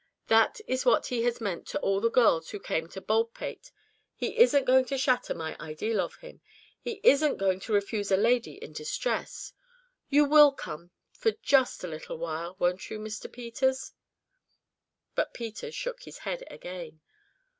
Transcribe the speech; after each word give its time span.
That 0.29 0.59
is 0.65 0.83
what 0.83 1.05
he 1.05 1.21
has 1.25 1.39
meant 1.39 1.67
to 1.67 1.79
all 1.81 2.01
the 2.01 2.09
girls 2.09 2.49
who 2.49 2.59
came 2.59 2.89
to 2.89 2.99
Baldpate. 2.99 3.71
He 4.15 4.35
isn't 4.35 4.65
going 4.65 4.85
to 4.85 4.97
shatter 4.97 5.35
my 5.35 5.55
ideal 5.59 6.01
of 6.01 6.15
him 6.15 6.41
he 6.81 6.99
isn't 7.03 7.37
going 7.37 7.59
to 7.59 7.71
refuse 7.73 8.09
a 8.11 8.17
lady 8.17 8.53
in 8.53 8.73
distress. 8.73 9.53
You 10.09 10.25
will 10.25 10.53
come 10.53 10.89
for 11.11 11.33
just 11.43 11.83
a 11.83 11.87
little 11.87 12.17
while, 12.17 12.55
won't 12.57 12.89
you, 12.89 12.97
Mr. 12.97 13.31
Peters?" 13.31 13.91
But 15.13 15.35
Peters 15.35 15.75
shook 15.75 16.01
his 16.01 16.17
head 16.17 16.45
again. 16.49 16.99